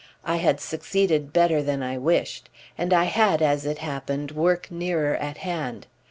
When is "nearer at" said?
4.71-5.37